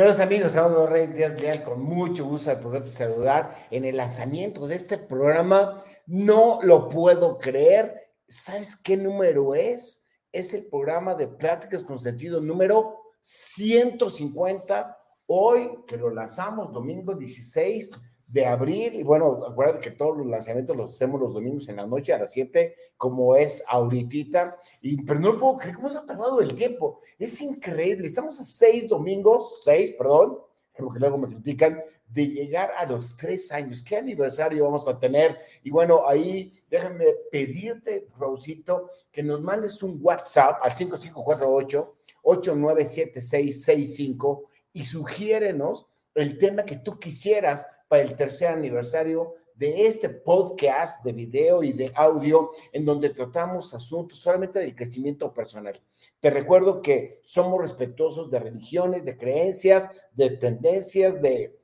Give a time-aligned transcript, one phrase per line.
[0.00, 4.66] Queridos amigos, Salvador Reyes Díaz Leal, con mucho gusto de poderte saludar en el lanzamiento
[4.66, 5.84] de este programa.
[6.06, 8.10] No lo puedo creer.
[8.26, 10.02] ¿Sabes qué número es?
[10.32, 14.96] Es el programa de Pláticas con Sentido número 150.
[15.26, 20.76] Hoy que lo lanzamos domingo 16 de abril, y bueno, acuérdate que todos los lanzamientos
[20.76, 25.18] los hacemos los domingos en la noche a las 7, como es ahorita, y, pero
[25.18, 29.62] no puedo creer cómo se ha pasado el tiempo, es increíble, estamos a seis domingos,
[29.64, 30.38] seis, perdón,
[30.78, 35.38] porque luego me critican, de llegar a los tres años, ¿qué aniversario vamos a tener?
[35.62, 44.84] Y bueno, ahí déjame pedirte, Raulcito, que nos mandes un WhatsApp al 5548 897665 y
[44.84, 51.64] sugiérenos el tema que tú quisieras para el tercer aniversario de este podcast de video
[51.64, 55.82] y de audio en donde tratamos asuntos solamente del crecimiento personal.
[56.20, 61.59] Te recuerdo que somos respetuosos de religiones, de creencias, de tendencias, de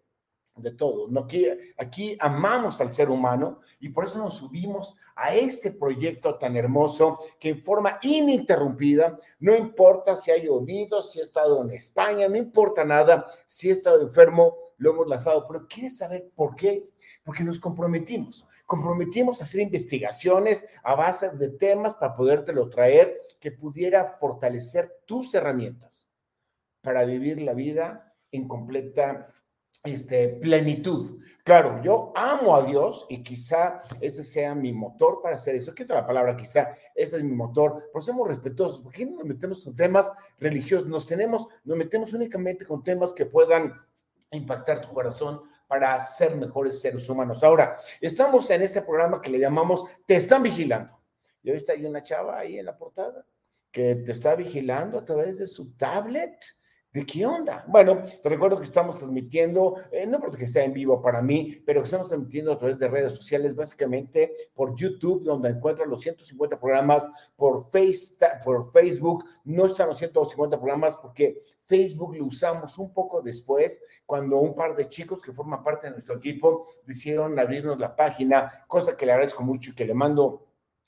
[0.57, 1.09] de todo.
[1.21, 6.57] Aquí, aquí amamos al ser humano y por eso nos subimos a este proyecto tan
[6.57, 12.29] hermoso que en forma ininterrumpida, no importa si ha llovido, si ha estado en España,
[12.29, 16.91] no importa nada, si ha estado enfermo, lo hemos lanzado, pero ¿quieres saber por qué?
[17.25, 23.53] Porque nos comprometimos, comprometimos a hacer investigaciones a base de temas para podértelo traer que
[23.53, 26.15] pudiera fortalecer tus herramientas
[26.83, 29.33] para vivir la vida en completa
[29.85, 31.21] este, plenitud.
[31.45, 35.75] Claro, yo amo a Dios y quizá ese sea mi motor para hacer eso.
[35.75, 38.81] Quito la palabra quizá, ese es mi motor, pero somos respetuosos.
[38.81, 40.89] ¿Por qué no nos metemos con temas religiosos?
[40.89, 43.75] Nos tenemos, nos metemos únicamente con temas que puedan
[44.33, 47.45] impactar tu corazón para ser mejores seres humanos.
[47.45, 51.01] Ahora, estamos en este programa que le llamamos Te están vigilando.
[51.43, 53.25] Y ahorita hay una chava ahí en la portada
[53.71, 56.35] que te está vigilando a través de su tablet
[56.97, 57.63] ¿De qué onda?
[57.69, 61.83] Bueno, te recuerdo que estamos transmitiendo, eh, no porque sea en vivo para mí, pero
[61.83, 66.59] que estamos transmitiendo a través de redes sociales, básicamente por YouTube, donde encuentras los 150
[66.59, 67.07] programas,
[67.37, 73.21] por, face, por Facebook, no están los 150 programas porque Facebook lo usamos un poco
[73.21, 77.95] después, cuando un par de chicos que forman parte de nuestro equipo decidieron abrirnos la
[77.95, 80.47] página, cosa que le agradezco mucho y que le mando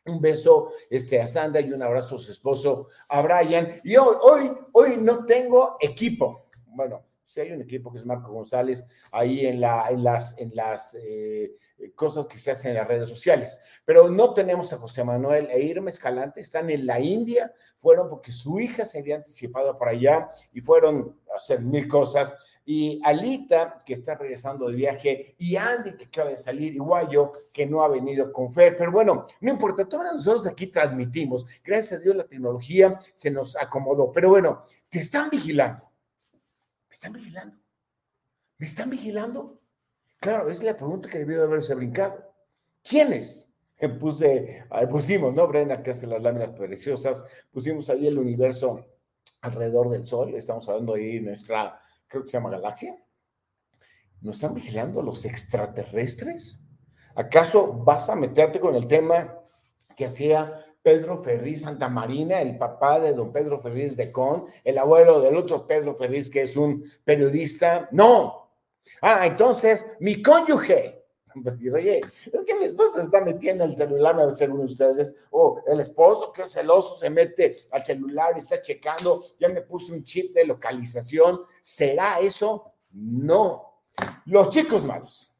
[0.08, 3.80] un beso este, a Sandra y un abrazo a su esposo, a Brian.
[3.84, 6.46] Y hoy, hoy, hoy no tengo equipo.
[6.66, 11.52] Bueno, si hay un equipo que es Marco González ahí en las eh,
[11.94, 13.82] cosas que se hacen en las redes sociales.
[13.84, 18.32] Pero no tenemos a José Manuel e Irma Escalante, están en la India, fueron porque
[18.32, 22.34] su hija se había anticipado para allá y fueron a hacer mil cosas
[22.70, 27.32] y Alita, que está regresando de viaje, y Andy, que acaba de salir, y Guayo,
[27.50, 28.76] que no ha venido con Fer.
[28.76, 31.46] Pero bueno, no importa, todos nosotros aquí transmitimos.
[31.64, 34.12] Gracias a Dios la tecnología se nos acomodó.
[34.12, 35.90] Pero bueno, te están vigilando.
[36.88, 37.56] ¿Me están vigilando?
[38.58, 39.62] ¿Me están vigilando?
[40.20, 42.34] Claro, es la pregunta que debió de haberse brincado.
[42.86, 43.56] ¿Quiénes?
[43.98, 45.48] Puse, pusimos, ¿no?
[45.48, 48.84] Brenda, que hace las láminas preciosas, pusimos ahí el universo
[49.40, 52.96] alrededor del sol, estamos hablando ahí nuestra creo que se llama Galaxia.
[54.20, 56.68] ¿Nos están vigilando los extraterrestres?
[57.14, 59.38] ¿Acaso vas a meterte con el tema
[59.96, 60.52] que hacía
[60.82, 65.36] Pedro Ferriz Santa Marina, el papá de don Pedro Ferriz de Con, el abuelo del
[65.36, 67.88] otro Pedro Ferriz que es un periodista?
[67.92, 68.52] No.
[69.02, 70.97] Ah, entonces mi cónyuge
[72.32, 75.14] es que mi esposa está metiendo el celular, me va a ser uno de ustedes,
[75.30, 79.62] o el esposo que es celoso se mete al celular y está checando, ya me
[79.62, 82.72] puse un chip de localización, ¿será eso?
[82.92, 83.82] No.
[84.26, 85.32] Los chicos malos,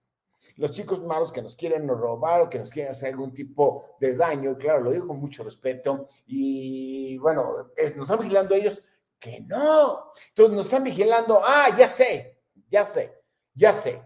[0.57, 4.17] los chicos malos que nos quieren robar o que nos quieren hacer algún tipo de
[4.17, 8.83] daño, y claro, lo digo con mucho respeto, y bueno, nos están vigilando ellos,
[9.19, 10.13] que no.
[10.29, 13.13] Entonces nos están vigilando, ah, ya sé, ya sé,
[13.55, 14.03] ya sé.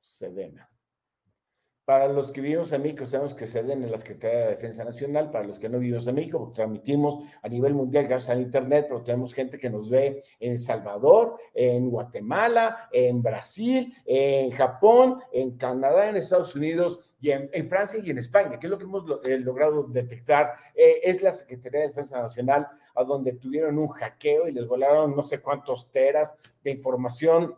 [0.00, 0.71] Sedena.
[1.92, 4.82] Para los que vivimos en México, sabemos que se den en la Secretaría de Defensa
[4.82, 5.30] Nacional.
[5.30, 8.86] Para los que no vivimos en México, porque transmitimos a nivel mundial gracias al Internet,
[8.88, 15.58] pero tenemos gente que nos ve en Salvador, en Guatemala, en Brasil, en Japón, en
[15.58, 19.04] Canadá, en Estados Unidos y en, Francia y en España, que es lo que hemos
[19.26, 20.54] eh, logrado detectar.
[20.74, 25.14] Eh, es la Secretaría de Defensa Nacional, a donde tuvieron un hackeo y les volaron
[25.14, 27.54] no sé cuántos teras de información.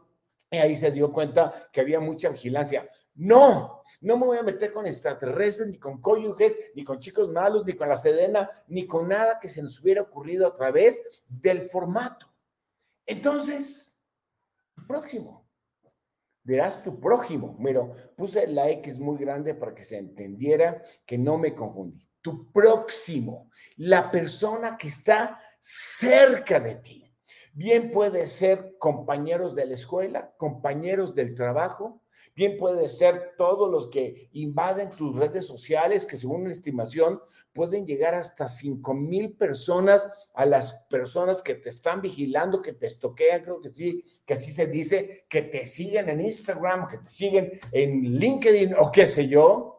[0.50, 2.88] Y ahí se dio cuenta que había mucha vigilancia.
[3.14, 7.64] No, no me voy a meter con extraterrestres, ni con cónyuges, ni con chicos malos,
[7.64, 11.62] ni con la sedena, ni con nada que se nos hubiera ocurrido a través del
[11.62, 12.32] formato.
[13.06, 13.98] Entonces,
[14.86, 15.44] próximo.
[16.42, 17.56] Verás tu prójimo.
[17.58, 22.06] Mira, puse la X muy grande para que se entendiera que no me confundí.
[22.20, 27.04] Tu próximo, la persona que está cerca de ti
[27.56, 32.02] Bien puede ser compañeros de la escuela, compañeros del trabajo,
[32.34, 37.20] bien puede ser todos los que invaden tus redes sociales, que según una estimación
[37.52, 42.86] pueden llegar hasta 5 mil personas a las personas que te están vigilando, que te
[42.86, 47.08] estoquean, creo que sí, que así se dice, que te siguen en Instagram, que te
[47.08, 49.70] siguen en LinkedIn o qué sé yo.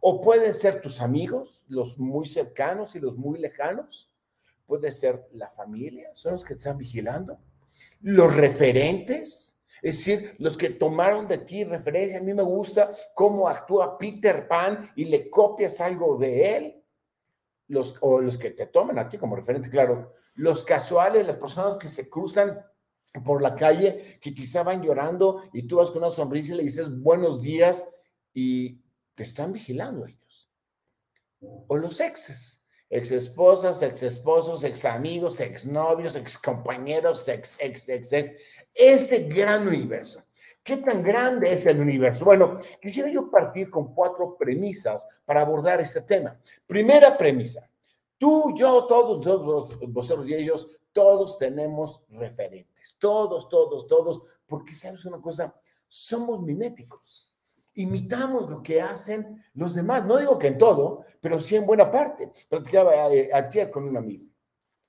[0.00, 4.12] O pueden ser tus amigos, los muy cercanos y los muy lejanos
[4.66, 7.38] puede ser la familia, son los que te están vigilando,
[8.00, 12.18] los referentes, es decir, los que tomaron de ti referencia.
[12.18, 16.82] A mí me gusta cómo actúa Peter Pan y le copias algo de él.
[17.68, 20.12] Los, o los que te toman a ti como referente, claro.
[20.34, 22.64] Los casuales, las personas que se cruzan
[23.24, 26.62] por la calle, que quizá van llorando y tú vas con una sonrisa y le
[26.62, 27.88] dices buenos días
[28.32, 28.80] y
[29.14, 30.50] te están vigilando ellos.
[31.40, 37.88] O los exes, ex esposas, ex esposos, ex amigos, ex novios, ex compañeros, ex, ex,
[37.88, 38.32] ex, ex,
[38.74, 40.22] ese gran universo.
[40.62, 42.24] ¿Qué tan grande es el universo?
[42.24, 46.40] Bueno, quisiera yo partir con cuatro premisas para abordar este tema.
[46.66, 47.70] Primera premisa,
[48.18, 55.04] tú, yo, todos, todos vosotros y ellos, todos tenemos referentes, todos, todos, todos, porque sabes
[55.04, 55.54] una cosa,
[55.88, 57.32] somos miméticos
[57.76, 60.04] imitamos lo que hacen los demás.
[60.04, 62.32] No digo que en todo, pero sí en buena parte.
[62.48, 64.26] Platicaba eh, ayer con un amigo.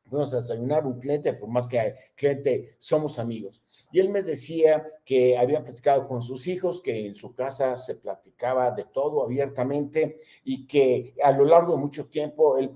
[0.06, 3.63] Fuimos a desayunar un cliente, por más que cliente somos amigos.
[3.92, 7.95] Y él me decía que había platicado con sus hijos, que en su casa se
[7.95, 12.75] platicaba de todo abiertamente y que a lo largo de mucho tiempo él,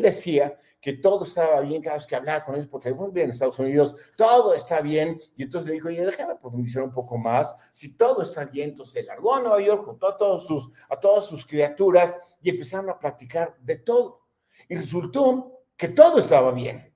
[0.00, 3.30] decía que todo estaba bien cada vez que hablaba con ellos, porque fue bien en
[3.30, 5.20] Estados Unidos, todo está bien.
[5.36, 7.70] Y entonces le dijo, oye, déjame profundizar un poco más.
[7.72, 10.98] Si todo está bien, entonces se largó a Nueva York junto a, todos sus, a
[11.00, 14.22] todas sus criaturas y empezaron a platicar de todo.
[14.68, 16.87] Y resultó que todo estaba bien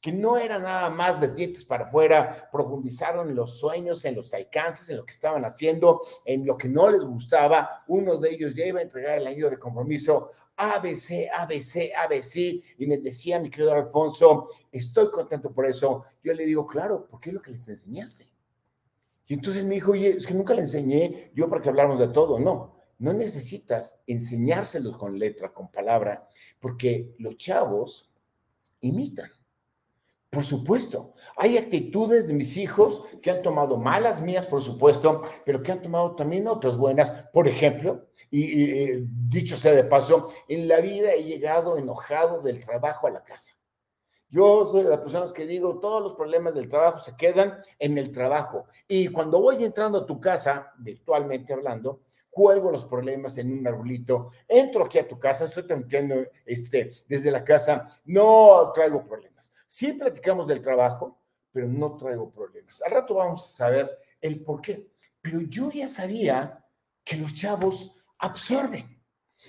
[0.00, 4.32] que no era nada más de dientes para afuera, profundizaron en los sueños, en los
[4.32, 7.84] alcances, en lo que estaban haciendo, en lo que no les gustaba.
[7.88, 12.36] Uno de ellos ya iba a entregar el año de compromiso ABC, ABC, ABC,
[12.78, 16.04] y me decía mi querido Alfonso, estoy contento por eso.
[16.22, 18.30] Yo le digo, claro, porque es lo que les enseñaste.
[19.26, 22.08] Y entonces me dijo, oye, es que nunca le enseñé yo para que habláramos de
[22.08, 22.38] todo.
[22.40, 26.28] No, no necesitas enseñárselos con letra, con palabra,
[26.58, 28.10] porque los chavos
[28.80, 29.30] imitan.
[30.30, 35.62] Por supuesto, hay actitudes de mis hijos que han tomado malas mías, por supuesto, pero
[35.62, 37.12] que han tomado también otras buenas.
[37.32, 43.06] Por ejemplo, y, dicho sea de paso, en la vida he llegado enojado del trabajo
[43.06, 43.54] a la casa.
[44.28, 47.96] Yo soy de las personas que digo, todos los problemas del trabajo se quedan en
[47.96, 48.66] el trabajo.
[48.86, 52.02] Y cuando voy entrando a tu casa, virtualmente hablando,
[52.38, 56.14] cuelgo los problemas en un arbolito, entro aquí a tu casa, estoy transmitiendo
[56.46, 59.50] este, desde la casa, no traigo problemas.
[59.66, 62.80] Sí platicamos del trabajo, pero no traigo problemas.
[62.82, 63.90] Al rato vamos a saber
[64.20, 64.88] el por qué.
[65.20, 66.64] Pero yo ya sabía
[67.02, 69.02] que los chavos absorben.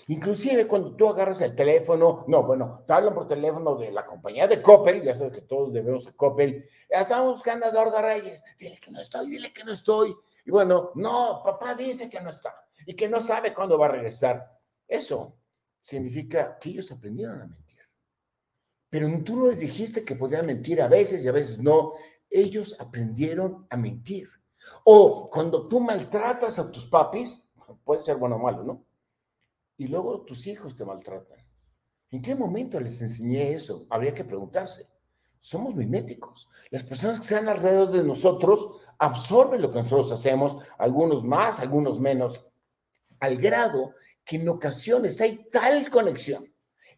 [0.07, 4.47] Inclusive cuando tú agarras el teléfono, no, bueno, te hablan por teléfono de la compañía
[4.47, 8.77] de Coppel, ya sabes que todos debemos a Coppel, estamos buscando a Dorda Reyes, dile
[8.77, 10.15] que no estoy, dile que no estoy.
[10.45, 12.55] Y bueno, no, papá dice que no está
[12.85, 14.59] y que no sabe cuándo va a regresar.
[14.87, 15.37] Eso
[15.79, 17.79] significa que ellos aprendieron a mentir.
[18.89, 21.93] Pero tú no les dijiste que podían mentir a veces y a veces no.
[22.29, 24.29] Ellos aprendieron a mentir.
[24.83, 27.47] O cuando tú maltratas a tus papis,
[27.83, 28.85] puede ser bueno o malo, ¿no?
[29.77, 31.37] Y luego tus hijos te maltratan.
[32.11, 33.85] ¿En qué momento les enseñé eso?
[33.89, 34.87] Habría que preguntarse
[35.39, 36.49] somos miméticos.
[36.69, 41.99] Las personas que están alrededor de nosotros absorben lo que nosotros hacemos, algunos más, algunos
[41.99, 42.45] menos,
[43.19, 43.93] al grado
[44.23, 46.45] que en ocasiones hay tal conexión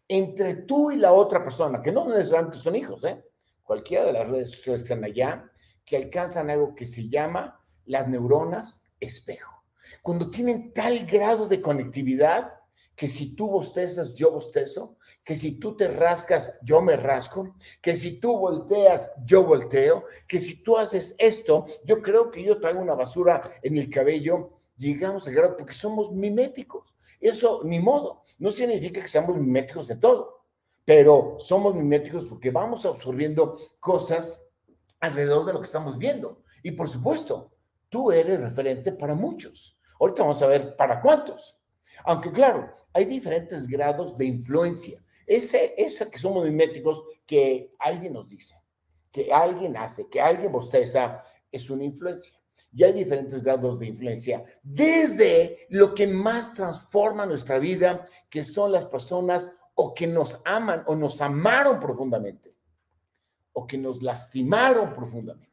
[0.08, 3.24] entre tú y la otra persona, que no necesariamente son hijos, ¿eh?
[3.62, 5.50] cualquiera de las redes sociales que están allá,
[5.84, 9.64] que alcanzan algo que se llama las neuronas espejo.
[10.02, 12.52] Cuando tienen tal grado de conectividad
[12.94, 17.96] que si tú bostezas, yo bostezo, que si tú te rascas, yo me rasco, que
[17.96, 22.80] si tú volteas, yo volteo, que si tú haces esto, yo creo que yo traigo
[22.80, 26.94] una basura en el cabello, llegamos al grado porque somos miméticos.
[27.20, 30.44] Eso, ni modo, no significa que seamos miméticos de todo,
[30.84, 34.46] pero somos miméticos porque vamos absorbiendo cosas
[35.00, 36.42] alrededor de lo que estamos viendo.
[36.62, 37.52] Y por supuesto,
[37.88, 39.78] tú eres referente para muchos.
[39.98, 41.61] Ahorita vamos a ver para cuántos.
[42.04, 45.02] Aunque claro, hay diferentes grados de influencia.
[45.26, 48.56] Ese, esa que somos miméticos, que alguien nos dice,
[49.10, 52.38] que alguien hace, que alguien bosteza, es una influencia.
[52.74, 58.72] Y hay diferentes grados de influencia, desde lo que más transforma nuestra vida, que son
[58.72, 62.50] las personas o que nos aman o nos amaron profundamente,
[63.52, 65.51] o que nos lastimaron profundamente.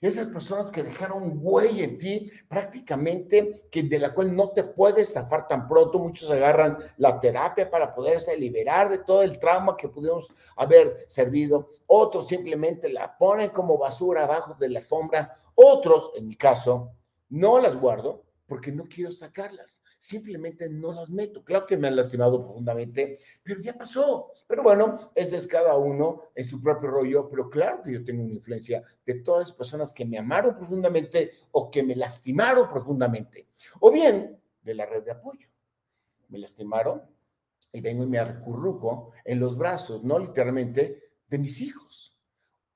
[0.00, 5.12] Esas personas que dejaron huella en ti prácticamente que de la cual no te puedes
[5.12, 5.98] zafar tan pronto.
[5.98, 11.70] Muchos agarran la terapia para poderse liberar de todo el trauma que pudimos haber servido.
[11.86, 15.32] Otros simplemente la ponen como basura abajo de la alfombra.
[15.54, 16.90] Otros, en mi caso,
[17.28, 21.42] no las guardo porque no quiero sacarlas, simplemente no las meto.
[21.42, 24.30] Claro que me han lastimado profundamente, pero ya pasó.
[24.46, 28.22] Pero bueno, ese es cada uno en su propio rollo, pero claro que yo tengo
[28.22, 33.48] una influencia de todas las personas que me amaron profundamente o que me lastimaron profundamente,
[33.80, 35.48] o bien de la red de apoyo.
[36.28, 37.02] Me lastimaron
[37.72, 42.16] y vengo y me arcurruco en los brazos, no literalmente, de mis hijos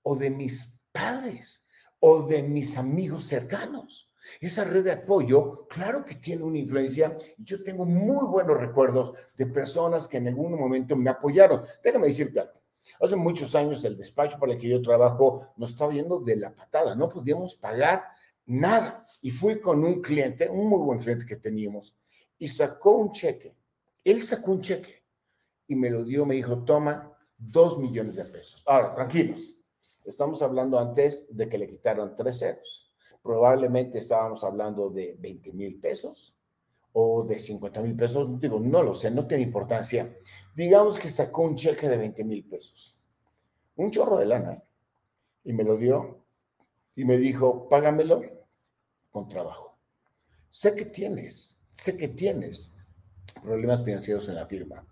[0.03, 1.67] o de mis padres
[2.01, 4.10] o de mis amigos cercanos
[4.41, 9.47] esa red de apoyo, claro que tiene una influencia yo tengo muy buenos recuerdos de
[9.47, 11.65] personas que en algún momento me apoyaron.
[11.83, 12.61] Déjame decirte algo.
[13.01, 16.55] Hace muchos años el despacho para el que yo trabajo nos estaba yendo de la
[16.55, 18.05] patada, no podíamos pagar
[18.47, 19.07] nada.
[19.23, 21.97] Y fui con un cliente, un muy buen cliente que teníamos,
[22.39, 23.55] y sacó un cheque.
[24.03, 25.05] Él sacó un cheque
[25.67, 28.63] y me lo dio, me dijo, toma dos millones de pesos.
[28.67, 29.57] Ahora, tranquilos,
[30.05, 32.90] estamos hablando antes de que le quitaran tres ceros
[33.23, 36.35] probablemente estábamos hablando de 20 mil pesos
[36.93, 40.17] o de 50 mil pesos, digo, no lo sé, no tiene importancia.
[40.55, 42.97] Digamos que sacó un cheque de 20 mil pesos,
[43.77, 44.63] un chorro de lana,
[45.45, 46.25] y me lo dio
[46.97, 48.23] y me dijo, págamelo
[49.11, 49.79] con trabajo.
[50.51, 52.75] Sé que tienes, sé que tienes
[53.41, 54.85] problemas financieros en la firma,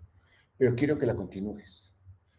[0.57, 1.95] pero quiero que la continúes.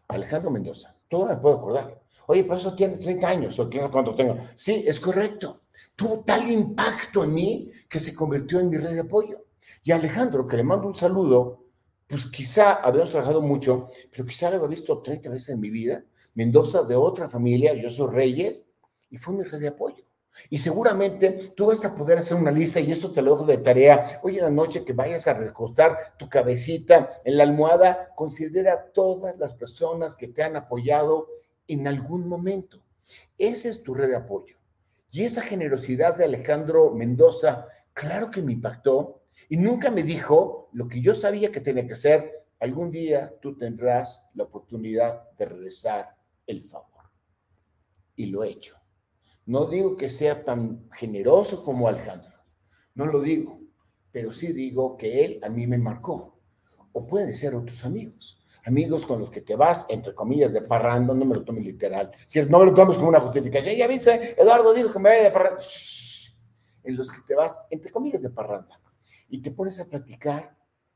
[0.07, 2.01] Alejandro Mendoza, todo me puedo acordar.
[2.27, 4.37] Oye, pero eso tiene 30 años, o quién cuánto tengo.
[4.55, 5.60] Sí, es correcto
[5.95, 9.45] tuvo tal impacto en mí que se convirtió en mi red de apoyo.
[9.83, 11.65] Y Alejandro, que le mando un saludo,
[12.07, 16.03] pues quizá habíamos trabajado mucho, pero quizá lo había visto 30 veces en mi vida.
[16.33, 18.69] Mendoza de otra familia, yo soy Reyes,
[19.09, 20.03] y fue mi red de apoyo.
[20.49, 23.57] Y seguramente tú vas a poder hacer una lista, y esto te lo dejo de
[23.57, 24.19] tarea.
[24.23, 29.37] Hoy en la noche que vayas a recostar tu cabecita en la almohada, considera todas
[29.37, 31.27] las personas que te han apoyado
[31.67, 32.81] en algún momento.
[33.37, 34.60] Esa es tu red de apoyo.
[35.11, 40.87] Y esa generosidad de Alejandro Mendoza, claro que me impactó y nunca me dijo lo
[40.87, 42.47] que yo sabía que tenía que hacer.
[42.59, 46.15] Algún día tú tendrás la oportunidad de regresar
[46.47, 47.09] el favor.
[48.15, 48.77] Y lo he hecho.
[49.45, 52.31] No digo que sea tan generoso como Alejandro,
[52.93, 53.59] no lo digo,
[54.11, 56.39] pero sí digo que él a mí me marcó.
[56.93, 61.13] O pueden ser otros amigos amigos con los que te vas, entre comillas, de parrando,
[61.13, 62.11] no me lo tomes literal,
[62.49, 65.31] no me lo tomes como una justificación, ya viste, Eduardo dijo que me vaya de
[65.31, 65.63] parranda,
[66.83, 68.79] en los que te vas, entre comillas, de parranda,
[69.29, 70.55] y te pones a platicar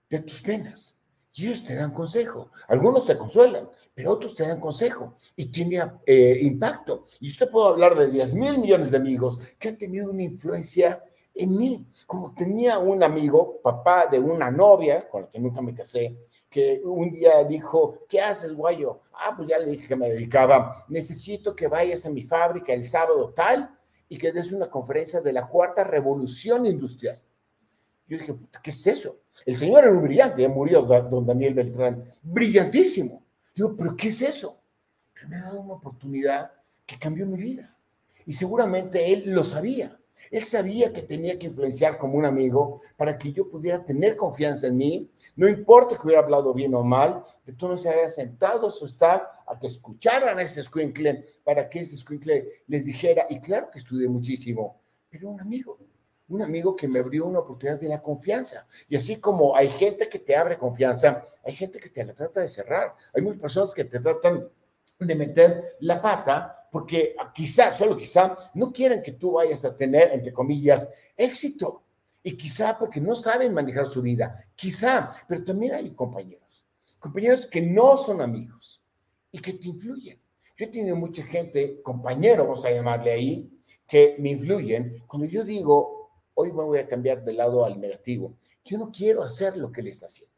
[0.09, 0.99] de tus penas.
[1.37, 2.49] Y ellos te dan consejo.
[2.69, 7.07] Algunos te consuelan, pero otros te dan consejo y tiene eh, impacto.
[7.19, 10.23] Y yo te puedo hablar de 10 mil millones de amigos que han tenido una
[10.23, 11.03] influencia
[11.33, 11.85] en mí.
[12.07, 16.17] Como tenía un amigo, papá de una novia con la que nunca me casé,
[16.55, 19.01] que un día dijo, ¿qué haces, guayo?
[19.11, 22.85] Ah, pues ya le dije que me dedicaba, necesito que vayas a mi fábrica el
[22.85, 27.21] sábado tal y que des una conferencia de la cuarta revolución industrial.
[28.07, 29.19] Yo dije, ¿qué es eso?
[29.45, 33.25] El señor era un brillante, murió don Daniel Beltrán, brillantísimo.
[33.53, 34.61] Digo, ¿pero qué es eso?
[35.13, 36.53] Pero me ha dado una oportunidad
[36.85, 37.77] que cambió mi vida.
[38.25, 39.99] Y seguramente él lo sabía.
[40.31, 44.67] Él sabía que tenía que influenciar como un amigo para que yo pudiera tener confianza
[44.67, 45.09] en mí.
[45.35, 48.71] No importa que hubiera hablado bien o mal, que tú no se haya sentado a
[48.71, 53.39] su staff a que escucharan a ese squinkle para que ese squinkle les dijera, y
[53.39, 55.77] claro que estudié muchísimo, pero un amigo,
[56.29, 58.67] un amigo que me abrió una oportunidad de la confianza.
[58.89, 62.41] Y así como hay gente que te abre confianza, hay gente que te la trata
[62.41, 62.95] de cerrar.
[63.13, 64.49] Hay muchas personas que te tratan
[64.99, 70.11] de meter la pata porque quizá, solo quizá, no quieren que tú vayas a tener,
[70.11, 71.83] entre comillas, éxito.
[72.21, 76.65] Y quizá porque no saben manejar su vida, quizá, pero también hay compañeros,
[76.99, 78.83] compañeros que no son amigos
[79.31, 80.19] y que te influyen.
[80.57, 83.49] Yo he tenido mucha gente, compañeros, vamos a llamarle ahí,
[83.87, 85.01] que me influyen.
[85.07, 89.23] Cuando yo digo, hoy me voy a cambiar de lado al negativo, yo no quiero
[89.23, 90.35] hacer lo que él está haciendo.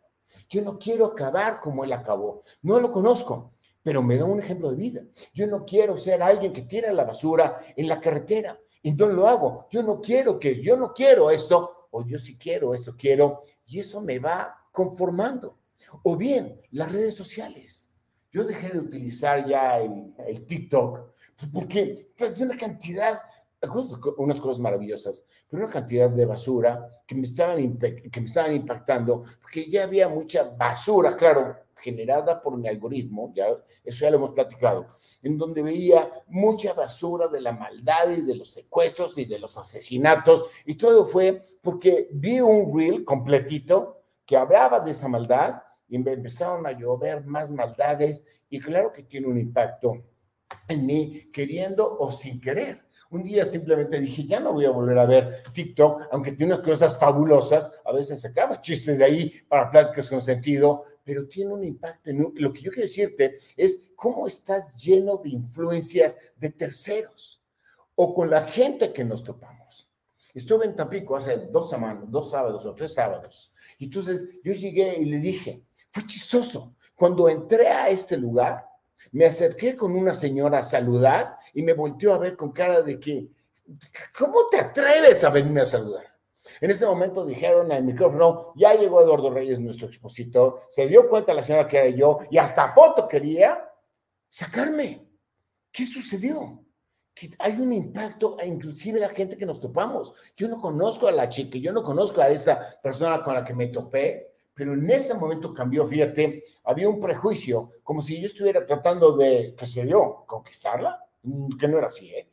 [0.50, 2.42] Yo no quiero acabar como él acabó.
[2.62, 3.54] No lo conozco,
[3.88, 5.02] pero me da un ejemplo de vida.
[5.34, 8.60] Yo no quiero ser alguien que tira la basura en la carretera.
[8.84, 9.66] no lo hago.
[9.72, 13.80] Yo no quiero que, yo no quiero esto, o yo sí quiero esto, quiero, y
[13.80, 15.60] eso me va conformando.
[16.04, 17.96] O bien, las redes sociales.
[18.30, 21.14] Yo dejé de utilizar ya el, TikTok
[21.54, 23.22] porque es una cantidad,
[24.18, 29.24] unas cosas maravillosas, pero una cantidad de basura que me estaban, que me estaban impactando,
[29.42, 33.48] porque ya había mucha basura, claro, generada por mi algoritmo, ya
[33.84, 34.88] eso ya lo hemos platicado,
[35.24, 39.58] en donde veía mucha basura de la maldad y de los secuestros y de los
[39.58, 45.98] asesinatos, y todo fue porque vi un reel completito que hablaba de esa maldad y
[45.98, 50.04] me empezaron a llover más maldades y claro que tiene un impacto
[50.68, 52.87] en mí, queriendo o sin querer.
[53.10, 56.66] Un día simplemente dije, ya no voy a volver a ver TikTok, aunque tiene unas
[56.66, 61.64] cosas fabulosas, a veces acaba chistes de ahí para pláticas con sentido, pero tiene un
[61.64, 62.10] impacto.
[62.10, 67.42] En Lo que yo quiero decirte es cómo estás lleno de influencias de terceros
[67.96, 69.90] o con la gente que nos topamos.
[70.34, 73.54] Estuve en Tampico hace dos semanas, dos sábados o tres sábados.
[73.80, 76.76] Entonces yo llegué y le dije, fue chistoso.
[76.94, 78.68] Cuando entré a este lugar,
[79.12, 83.00] me acerqué con una señora a saludar y me volteó a ver con cara de
[83.00, 83.30] que,
[84.18, 86.18] ¿cómo te atreves a venirme a saludar?
[86.62, 91.34] En ese momento dijeron al micrófono, ya llegó Eduardo Reyes, nuestro expositor, se dio cuenta
[91.34, 93.70] la señora que era yo y hasta foto quería
[94.30, 95.06] sacarme.
[95.72, 96.64] ¿Qué sucedió?
[97.14, 100.14] Que hay un impacto a inclusive la gente que nos topamos.
[100.36, 103.54] Yo no conozco a la chica, yo no conozco a esa persona con la que
[103.54, 108.66] me topé, pero en ese momento cambió, fíjate, había un prejuicio, como si yo estuviera
[108.66, 112.28] tratando de, qué sé yo, conquistarla, mm, que no era así, ¿eh?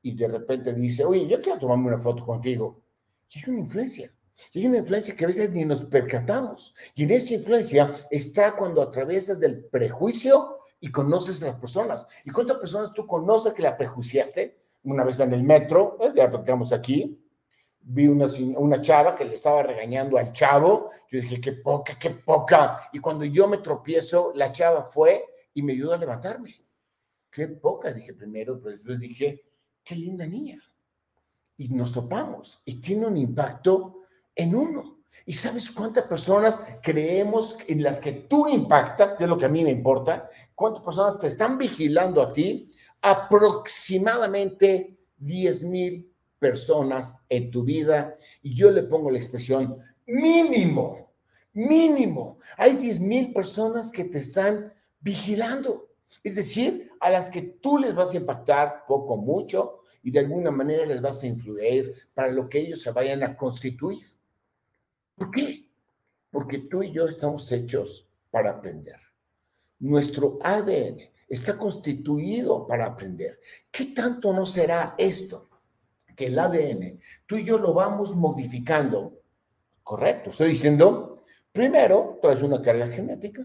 [0.00, 2.80] Y de repente dice, oye, yo quiero tomarme una foto contigo.
[3.28, 4.14] Y hay una influencia,
[4.52, 6.76] y hay una influencia que a veces ni nos percatamos.
[6.94, 12.06] Y en esa influencia está cuando atravesas del prejuicio y conoces a las personas.
[12.24, 14.60] ¿Y cuántas personas tú conoces que la prejuiciaste?
[14.84, 16.12] Una vez en el metro, ¿eh?
[16.14, 17.18] ya platicamos aquí,
[17.86, 22.10] vi una, una chava que le estaba regañando al chavo, yo dije, qué poca, qué
[22.10, 22.88] poca.
[22.92, 26.54] Y cuando yo me tropiezo, la chava fue y me ayudó a levantarme.
[27.30, 29.44] Qué poca, dije primero, pero después dije,
[29.82, 30.62] qué linda niña.
[31.56, 34.00] Y nos topamos y tiene un impacto
[34.34, 34.94] en uno.
[35.26, 39.14] ¿Y sabes cuántas personas creemos en las que tú impactas?
[39.14, 40.26] Que es lo que a mí me importa.
[40.54, 42.72] ¿Cuántas personas te están vigilando a ti?
[43.00, 46.13] Aproximadamente 10 mil
[46.44, 49.74] personas en tu vida y yo le pongo la expresión
[50.06, 51.14] mínimo,
[51.54, 52.36] mínimo.
[52.58, 55.88] Hay 10 mil personas que te están vigilando,
[56.22, 60.50] es decir, a las que tú les vas a impactar poco, mucho y de alguna
[60.50, 64.06] manera les vas a influir para lo que ellos se vayan a constituir.
[65.14, 65.66] ¿Por qué?
[66.30, 69.00] Porque tú y yo estamos hechos para aprender.
[69.78, 73.40] Nuestro ADN está constituido para aprender.
[73.70, 75.48] ¿Qué tanto no será esto?
[76.14, 79.20] Que el ADN, tú y yo lo vamos modificando.
[79.82, 81.22] Correcto, estoy diciendo,
[81.52, 83.44] primero traes una carga genética,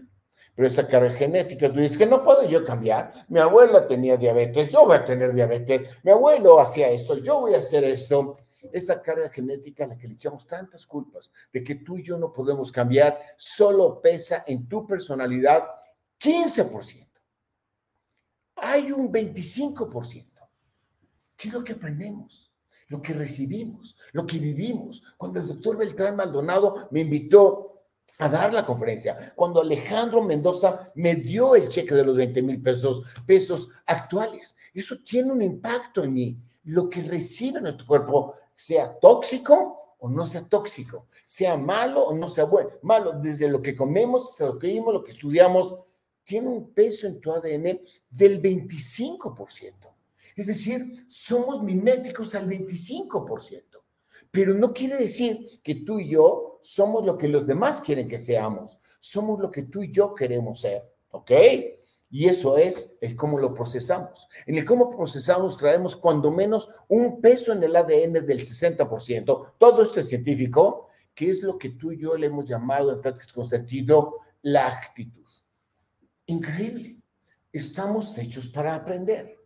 [0.54, 3.12] pero esa carga genética, tú dices que no puedo yo cambiar.
[3.28, 6.00] Mi abuela tenía diabetes, yo voy a tener diabetes.
[6.02, 8.36] Mi abuelo hacía esto, yo voy a hacer esto.
[8.72, 12.18] Esa carga genética a la que le echamos tantas culpas de que tú y yo
[12.18, 15.64] no podemos cambiar, solo pesa en tu personalidad
[16.18, 17.08] 15%.
[18.56, 20.26] Hay un 25%.
[21.36, 22.49] ¿Qué es lo que aprendemos?
[22.90, 25.02] Lo que recibimos, lo que vivimos.
[25.16, 27.84] Cuando el doctor Beltrán Maldonado me invitó
[28.18, 32.60] a dar la conferencia, cuando Alejandro Mendoza me dio el cheque de los 20 mil
[32.60, 36.38] pesos, pesos actuales, eso tiene un impacto en mí.
[36.64, 42.28] Lo que recibe nuestro cuerpo, sea tóxico o no sea tóxico, sea malo o no
[42.28, 45.76] sea bueno, malo, desde lo que comemos, hasta lo que vimos, lo que estudiamos,
[46.24, 49.89] tiene un peso en tu ADN del 25%.
[50.40, 53.62] Es decir, somos miméticos al 25%.
[54.30, 58.18] Pero no quiere decir que tú y yo somos lo que los demás quieren que
[58.18, 58.78] seamos.
[59.00, 60.82] Somos lo que tú y yo queremos ser.
[61.10, 61.30] ¿Ok?
[62.08, 64.28] Y eso es el cómo lo procesamos.
[64.46, 69.56] En el cómo procesamos traemos cuando menos un peso en el ADN del 60%.
[69.58, 73.02] Todo esto es científico, que es lo que tú y yo le hemos llamado en
[73.02, 75.28] prácticas con sentido la actitud.
[76.24, 76.96] Increíble.
[77.52, 79.39] Estamos hechos para aprender.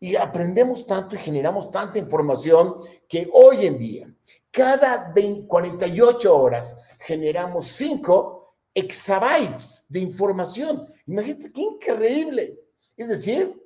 [0.00, 4.14] Y aprendemos tanto y generamos tanta información que hoy en día,
[4.50, 5.12] cada
[5.46, 10.86] 48 horas, generamos 5 exabytes de información.
[11.06, 12.58] Imagínate qué increíble.
[12.96, 13.60] Es decir,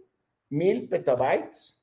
[0.50, 1.80] mil petabytes,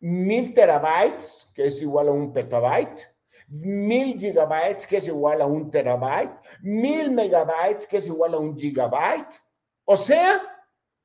[0.00, 3.02] mil terabytes, que es igual a un petabyte,
[3.48, 8.58] mil gigabytes, que es igual a un terabyte, mil megabytes, que es igual a un
[8.58, 9.34] gigabyte.
[9.84, 10.40] O sea,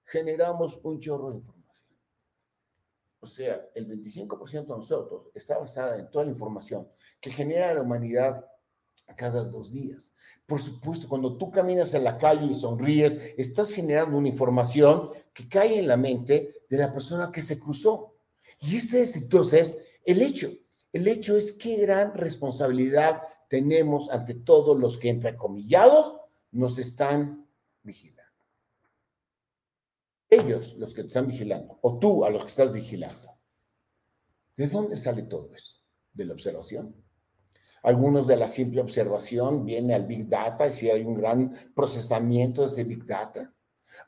[0.04, 1.57] generamos un chorro de información.
[3.28, 6.88] O sea, el 25% de nosotros está basada en toda la información
[7.20, 8.46] que genera la humanidad
[9.18, 10.13] cada dos días.
[10.46, 15.50] Por supuesto, cuando tú caminas en la calle y sonríes, estás generando una información que
[15.50, 18.16] cae en la mente de la persona que se cruzó.
[18.62, 20.50] Y este es entonces el hecho.
[20.94, 26.16] El hecho es qué gran responsabilidad tenemos ante todos los que, entre comillados,
[26.52, 27.46] nos están
[27.84, 28.16] vigilando.
[30.30, 33.38] Ellos, los que te están vigilando, o tú a los que estás vigilando.
[34.56, 35.78] ¿De dónde sale todo eso?
[36.13, 36.96] ¿De la observación?
[37.84, 42.62] Algunos de la simple observación viene al Big Data, y si hay un gran procesamiento
[42.62, 43.54] de ese Big Data.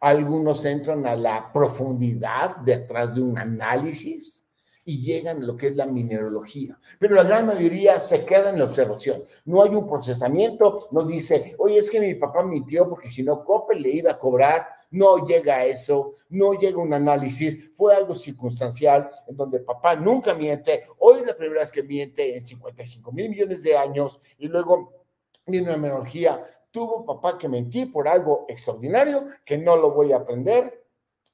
[0.02, 4.46] Algunos entran a la profundidad detrás de un análisis
[4.84, 6.80] y llegan a lo que es la mineralogía.
[6.98, 9.24] Pero la gran mayoría se queda en la observación.
[9.46, 13.44] No hay un procesamiento, no dice, oye, es que mi papá mintió porque si no,
[13.44, 14.68] Coppel le iba a cobrar.
[14.91, 17.71] No llega a eso, no llega un análisis.
[17.73, 20.84] Fue algo circunstancial en donde papá nunca miente.
[20.97, 25.06] Hoy es la primera vez que miente en 55 mil millones de años y luego
[25.45, 26.43] viene una mineralogía.
[26.71, 30.88] Tuvo papá que mentir por algo extraordinario que no lo voy a aprender.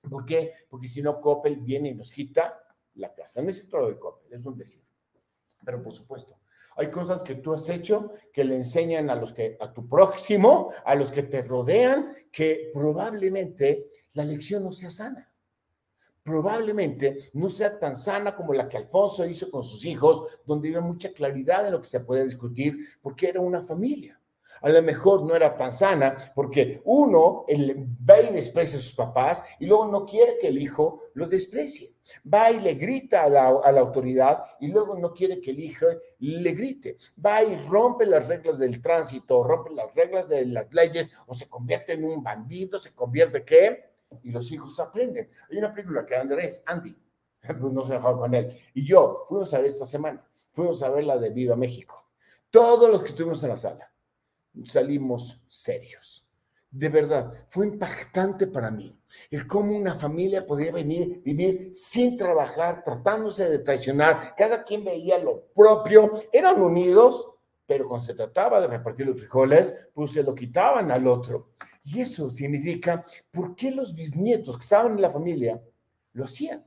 [0.10, 0.52] ¿Por qué?
[0.70, 2.62] Porque si no, Coppel viene y nos quita
[2.96, 3.42] la casa.
[3.42, 4.84] No es todo el Coppel, es un decir.
[5.64, 6.38] Pero por supuesto,
[6.76, 10.72] hay cosas que tú has hecho que le enseñan a los que, a tu próximo,
[10.84, 15.32] a los que te rodean, que probablemente la lección no sea sana.
[16.24, 20.82] Probablemente no sea tan sana como la que Alfonso hizo con sus hijos, donde había
[20.82, 24.20] mucha claridad en lo que se puede discutir, porque era una familia
[24.62, 29.44] a lo mejor no era tan sana porque uno va y desprecia a sus papás
[29.60, 31.94] y luego no quiere que el hijo lo desprecie.
[32.32, 35.60] Va y le grita a la, a la, autoridad y luego no quiere que el
[35.60, 35.88] hijo
[36.20, 36.98] le grite.
[37.24, 41.50] Va y rompe las reglas del tránsito, rompe las reglas de las leyes o se
[41.50, 43.86] convierte en un bandido, se convierte qué?
[44.24, 45.30] Y los hijos aprenden.
[45.50, 46.96] Hay una película que Andrés, Andy,
[47.42, 50.90] pues no se enojó con él, y yo fuimos a ver esta semana, fuimos a
[50.90, 52.06] ver la de Viva México.
[52.50, 53.95] Todos los que estuvimos en la sala
[54.64, 56.26] salimos serios.
[56.72, 58.98] De verdad, fue impactante para mí
[59.32, 64.36] el cómo una familia podía venir, vivir sin trabajar, tratándose de traicionar.
[64.36, 67.32] Cada quien veía lo propio, eran unidos,
[67.66, 71.52] pero cuando se trataba de repartir los frijoles, pues se lo quitaban al otro.
[71.84, 75.62] Y eso significa, ¿por qué los bisnietos que estaban en la familia
[76.14, 76.66] lo hacían?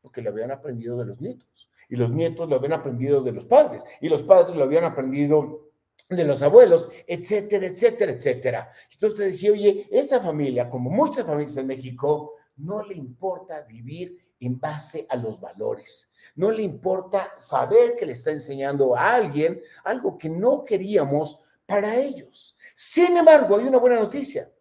[0.00, 1.70] Porque lo habían aprendido de los nietos.
[1.88, 3.84] Y los nietos lo habían aprendido de los padres.
[4.00, 5.71] Y los padres lo habían aprendido
[6.16, 8.72] de los abuelos, etcétera, etcétera, etcétera.
[8.92, 14.18] Entonces te decía, oye, esta familia, como muchas familias en México, no le importa vivir
[14.40, 16.10] en base a los valores.
[16.34, 21.96] No le importa saber que le está enseñando a alguien algo que no queríamos para
[21.96, 22.56] ellos.
[22.74, 24.52] Sin embargo, hay una buena noticia.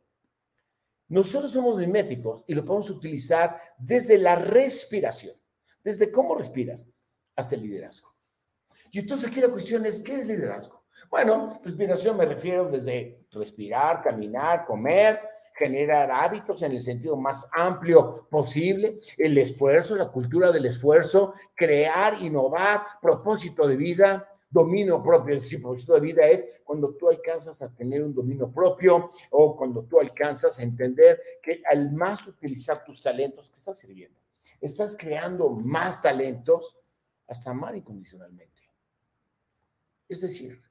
[1.07, 5.35] Nosotros somos miméticos y lo podemos utilizar desde la respiración,
[5.83, 6.87] desde cómo respiras
[7.35, 8.15] hasta el liderazgo.
[8.91, 10.80] Y entonces aquí la cuestión es, ¿qué es liderazgo?
[11.09, 15.19] Bueno, respiración me refiero desde respirar, caminar, comer,
[15.55, 22.21] generar hábitos en el sentido más amplio posible, el esfuerzo, la cultura del esfuerzo, crear,
[22.21, 25.35] innovar, propósito de vida, dominio propio.
[25.35, 29.83] El propósito de vida es cuando tú alcanzas a tener un dominio propio o cuando
[29.83, 34.19] tú alcanzas a entender que al más utilizar tus talentos, ¿qué estás sirviendo?
[34.59, 36.77] Estás creando más talentos
[37.27, 38.61] hasta amar incondicionalmente.
[40.07, 40.61] Es decir,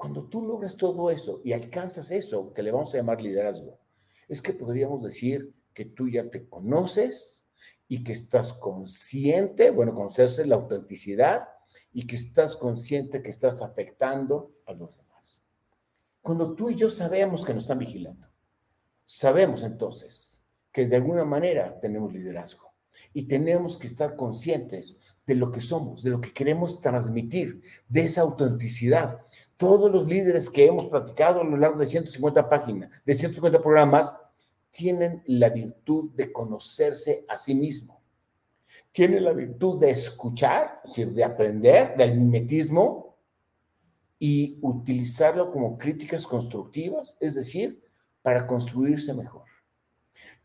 [0.00, 3.78] cuando tú logras todo eso y alcanzas eso, que le vamos a llamar liderazgo,
[4.28, 7.46] es que podríamos decir que tú ya te conoces
[7.86, 11.50] y que estás consciente, bueno, conocerse la autenticidad
[11.92, 15.46] y que estás consciente que estás afectando a los demás.
[16.22, 18.26] Cuando tú y yo sabemos que nos están vigilando,
[19.04, 22.69] sabemos entonces que de alguna manera tenemos liderazgo
[23.12, 28.02] y tenemos que estar conscientes de lo que somos, de lo que queremos transmitir, de
[28.02, 29.20] esa autenticidad,
[29.56, 34.16] todos los líderes que hemos platicado a lo largo de 150 páginas, de 150 programas,
[34.70, 38.00] tienen la virtud de conocerse a sí mismo.
[38.92, 43.16] Tienen la virtud de escuchar, es decir, de aprender del mimetismo
[44.18, 47.82] y utilizarlo como críticas constructivas, es decir,
[48.22, 49.49] para construirse mejor.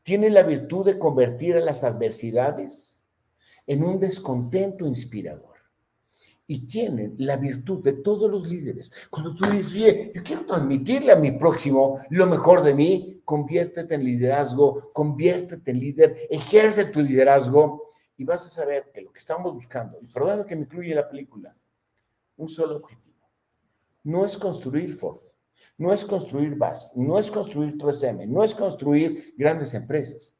[0.03, 3.07] Tienen la virtud de convertir a las adversidades
[3.67, 5.55] en un descontento inspirador
[6.47, 8.91] y tienen la virtud de todos los líderes.
[9.09, 13.95] Cuando tú dices, bien, yo quiero transmitirle a mi próximo lo mejor de mí, conviértete
[13.95, 19.19] en liderazgo, conviértete en líder, ejerce tu liderazgo y vas a saber que lo que
[19.19, 21.55] estamos buscando, y perdón que me incluye la película,
[22.37, 23.15] un solo objetivo.
[24.03, 25.19] No es construir Ford,
[25.77, 30.37] no es construir BAS, no es construir 3M, no es construir grandes empresas,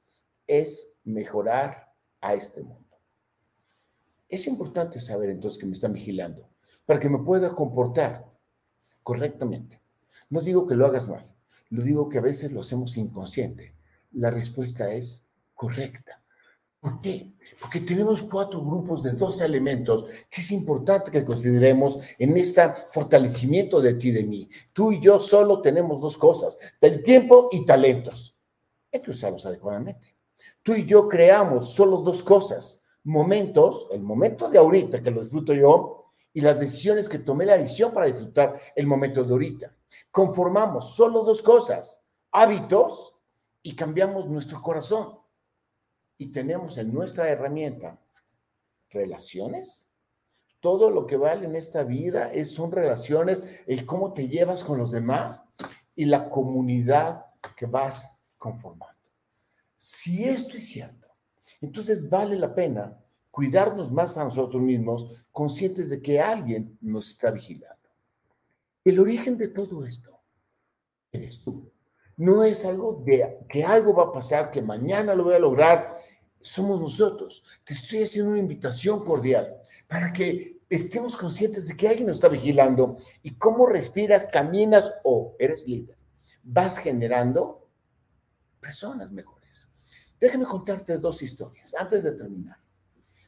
[0.47, 2.97] es mejorar a este mundo.
[4.27, 6.49] Es importante saber entonces que me están vigilando
[6.85, 8.25] para que me pueda comportar
[9.03, 9.81] correctamente.
[10.29, 11.31] No digo que lo hagas mal,
[11.69, 13.75] lo digo que a veces lo hacemos inconsciente.
[14.11, 16.23] La respuesta es correcta.
[16.85, 17.33] ¿Por qué?
[17.59, 23.81] Porque tenemos cuatro grupos de dos elementos que es importante que consideremos en este fortalecimiento
[23.81, 24.47] de ti y de mí.
[24.71, 28.37] Tú y yo solo tenemos dos cosas, del tiempo y talentos.
[28.93, 30.15] Hay que usarlos adecuadamente.
[30.61, 35.55] Tú y yo creamos solo dos cosas, momentos, el momento de ahorita que lo disfruto
[35.55, 39.75] yo y las decisiones que tomé la decisión para disfrutar el momento de ahorita.
[40.11, 43.15] Conformamos solo dos cosas, hábitos
[43.63, 45.24] y cambiamos nuestro corazón
[46.17, 47.99] y tenemos en nuestra herramienta
[48.89, 49.89] relaciones.
[50.59, 54.77] Todo lo que vale en esta vida es, son relaciones, el cómo te llevas con
[54.77, 55.43] los demás
[55.95, 57.25] y la comunidad
[57.55, 58.95] que vas conformando.
[59.77, 61.07] Si esto es cierto,
[61.61, 62.99] entonces vale la pena
[63.29, 67.75] cuidarnos más a nosotros mismos, conscientes de que alguien nos está vigilando.
[68.83, 70.21] El origen de todo esto
[71.11, 71.74] eres tú
[72.17, 75.97] no es algo de que algo va a pasar, que mañana lo voy a lograr.
[76.41, 77.43] Somos nosotros.
[77.63, 82.27] Te estoy haciendo una invitación cordial para que estemos conscientes de que alguien nos está
[82.27, 85.97] vigilando y cómo respiras, caminas o eres líder.
[86.43, 87.67] Vas generando
[88.59, 89.69] personas mejores.
[90.19, 92.57] Déjame contarte dos historias antes de terminar.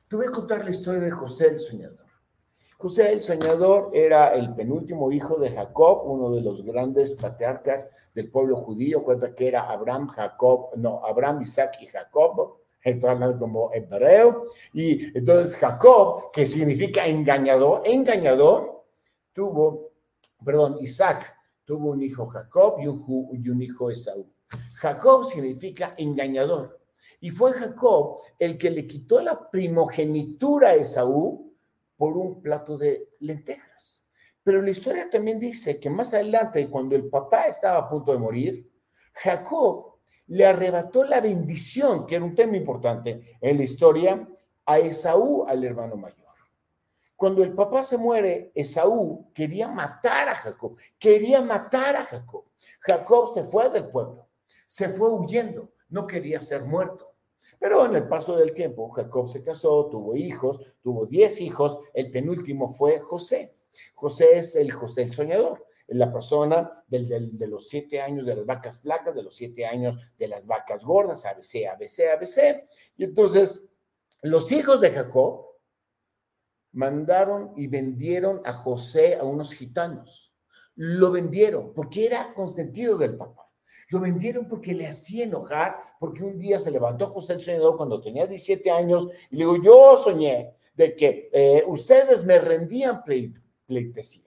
[0.07, 2.06] Te voy a contar la historia de José el Soñador.
[2.79, 8.29] José el Soñador era el penúltimo hijo de Jacob, uno de los grandes patriarcas del
[8.29, 9.01] pueblo judío.
[9.01, 14.45] Cuenta que era Abraham, Jacob, no, Abraham, Isaac y Jacob, hablando como hebreo.
[14.73, 18.83] Y entonces Jacob, que significa engañador, engañador,
[19.33, 19.93] tuvo,
[20.45, 21.35] perdón, Isaac
[21.65, 23.03] tuvo un hijo Jacob y un,
[23.43, 24.31] y un hijo Esaú.
[24.75, 26.79] Jacob significa engañador.
[27.21, 31.46] Y fue Jacob el que le quitó la primogenitura a Esaú
[31.97, 34.07] por un plato de lentejas.
[34.43, 38.17] Pero la historia también dice que más adelante, cuando el papá estaba a punto de
[38.17, 38.71] morir,
[39.13, 44.27] Jacob le arrebató la bendición, que era un tema importante en la historia,
[44.65, 46.27] a Esaú, al hermano mayor.
[47.15, 52.45] Cuando el papá se muere, Esaú quería matar a Jacob, quería matar a Jacob.
[52.81, 54.29] Jacob se fue del pueblo,
[54.67, 57.06] se fue huyendo, no quería ser muerto.
[57.59, 62.11] Pero en el paso del tiempo, Jacob se casó, tuvo hijos, tuvo diez hijos, el
[62.11, 63.55] penúltimo fue José.
[63.95, 68.45] José es el José el soñador, la persona del, de los siete años de las
[68.45, 72.67] vacas flacas, de los siete años de las vacas gordas, ABC, ABC, ABC.
[72.97, 73.63] Y entonces,
[74.21, 75.47] los hijos de Jacob
[76.73, 80.33] mandaron y vendieron a José a unos gitanos.
[80.75, 83.46] Lo vendieron porque era consentido del papá.
[83.89, 88.01] Lo vendieron porque le hacía enojar, porque un día se levantó José el Soñador cuando
[88.01, 93.03] tenía 17 años y le dijo, yo soñé de que eh, ustedes me rendían
[93.65, 94.23] pleitesía.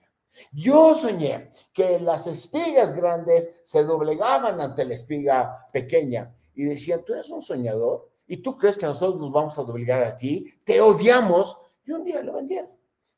[0.51, 7.13] Yo soñé que las espigas grandes se doblegaban ante la espiga pequeña y decían, tú
[7.13, 10.79] eres un soñador y tú crees que nosotros nos vamos a doblegar a ti, te
[10.79, 11.57] odiamos.
[11.85, 12.69] Y un día lo vendieron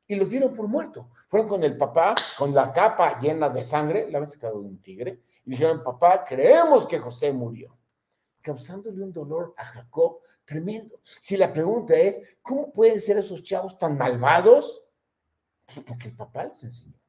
[0.07, 1.09] y lo dieron por muerto.
[1.27, 4.81] Fueron con el papá, con la capa llena de sangre, la habían sacado de un
[4.81, 7.77] tigre, y dijeron, papá, creemos que José murió,
[8.41, 11.01] causándole un dolor a Jacob tremendo.
[11.19, 14.87] Si la pregunta es, ¿cómo pueden ser esos chavos tan malvados?
[15.65, 16.99] Pues porque el papá les enseñó.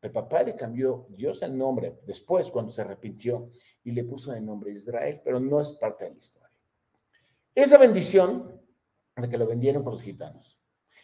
[0.00, 3.50] El papá le cambió Dios el nombre después cuando se arrepintió
[3.82, 6.50] y le puso el nombre Israel, pero no es parte de la historia.
[7.54, 8.62] Esa bendición
[9.16, 10.60] de que lo vendieron por los gitanos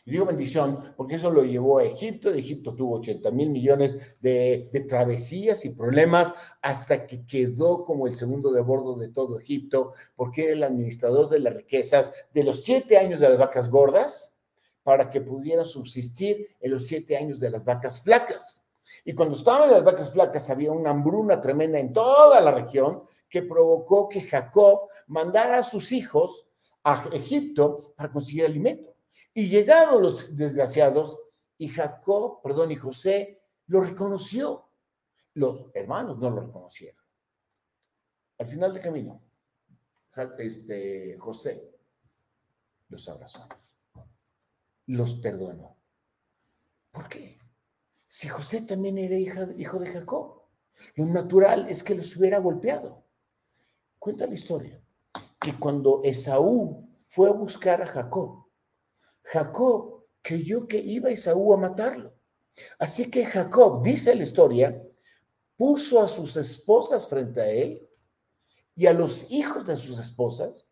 [0.06, 2.30] y digo bendición porque eso lo llevó a Egipto.
[2.30, 8.14] De Egipto tuvo 80 mil millones de, travesías y problemas hasta que quedó como el
[8.14, 12.64] segundo de bordo de todo Egipto porque era el administrador de las riquezas de los
[12.64, 14.36] siete años de las vacas gordas
[14.82, 18.66] para que pudiera subsistir en los siete años de las vacas flacas.
[19.06, 23.42] Y cuando estaban las vacas flacas había una hambruna tremenda en toda la región que
[23.42, 26.46] provocó que Jacob mandara a sus hijos
[26.82, 28.93] a Egipto para conseguir alimento.
[29.32, 31.18] Y llegaron los desgraciados
[31.58, 34.68] y Jacob, perdón, y José lo reconoció.
[35.34, 37.02] Los hermanos no lo reconocieron.
[38.38, 39.22] Al final del camino,
[40.38, 41.70] este, José
[42.88, 43.48] los abrazó,
[44.86, 45.76] los perdonó.
[46.90, 47.38] ¿Por qué?
[48.06, 50.42] Si José también era hijo de Jacob,
[50.94, 53.04] lo natural es que los hubiera golpeado.
[53.98, 54.80] Cuenta la historia
[55.40, 58.43] que cuando Esaú fue a buscar a Jacob,
[59.24, 62.14] Jacob creyó que iba Esaú a matarlo.
[62.78, 64.80] Así que Jacob, dice la historia,
[65.56, 67.88] puso a sus esposas frente a él
[68.74, 70.70] y a los hijos de sus esposas.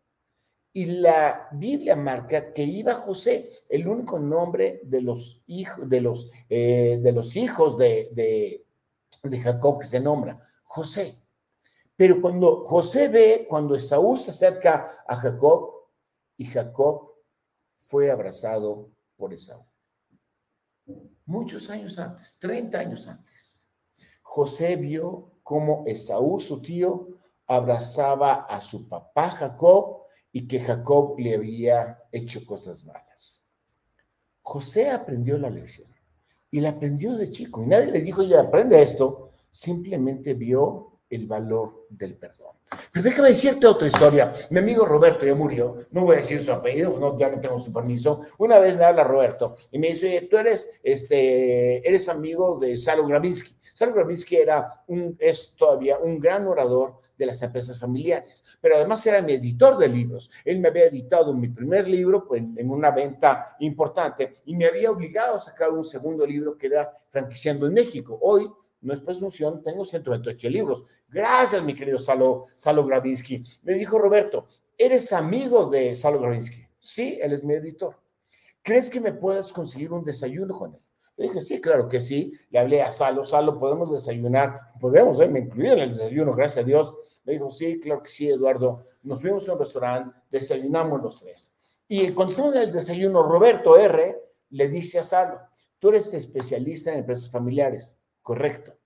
[0.75, 6.31] Y la Biblia marca que iba José, el único nombre de los hijos de los,
[6.49, 8.65] eh, de, los hijos de, de,
[9.21, 11.21] de Jacob que se nombra, José.
[11.95, 15.73] Pero cuando José ve, cuando Esaú se acerca a Jacob,
[16.37, 17.12] y Jacob
[17.87, 19.65] fue abrazado por Esaú.
[21.25, 23.73] Muchos años antes, 30 años antes,
[24.21, 27.09] José vio cómo Esaú, su tío,
[27.45, 33.49] abrazaba a su papá Jacob y que Jacob le había hecho cosas malas.
[34.41, 35.93] José aprendió la lección
[36.49, 41.27] y la aprendió de chico y nadie le dijo, ya aprende esto, simplemente vio el
[41.27, 42.52] valor del perdón.
[42.91, 44.33] Pero déjame decirte otra historia.
[44.49, 47.59] Mi amigo Roberto ya murió, no voy a decir su apellido, no, ya no tengo
[47.59, 48.21] su permiso.
[48.37, 53.05] Una vez me habla Roberto y me dice, tú eres, este, eres amigo de Salo
[53.07, 53.55] Gravinsky.
[53.73, 59.05] Salo Gravinsky era un, es todavía un gran orador de las empresas familiares, pero además
[59.05, 60.29] era mi editor de libros.
[60.45, 64.91] Él me había editado mi primer libro pues, en una venta importante y me había
[64.91, 68.17] obligado a sacar un segundo libro que era Franquiciando en México.
[68.21, 68.49] Hoy
[68.83, 70.83] no es presunción, tengo 128 libros.
[71.09, 73.43] Gracias, mi querido Salo, Salo Gravinsky.
[73.63, 76.67] Me dijo Roberto, ¿eres amigo de Salo Gravinsky?
[76.79, 77.95] Sí, él es mi editor.
[78.61, 80.81] ¿Crees que me puedas conseguir un desayuno con él?
[81.15, 82.33] Le dije, sí, claro que sí.
[82.49, 84.59] Le hablé a Salo, Salo, podemos desayunar.
[84.79, 85.27] Podemos, ¿eh?
[85.27, 86.95] me incluí en el desayuno, gracias a Dios.
[87.23, 88.83] Me dijo, sí, claro que sí, Eduardo.
[89.03, 91.57] Nos fuimos a un restaurante, desayunamos los tres.
[91.87, 94.17] Y cuando fuimos el desayuno, Roberto R.
[94.49, 95.39] le dice a Salo,
[95.79, 97.95] tú eres especialista en empresas familiares.
[98.23, 98.79] Correcto.